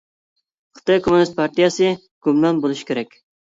[0.79, 1.93] خىتاي كوممۇنىست پارتىيەسى
[2.29, 3.17] گۇمران بولۇشى كېرەك!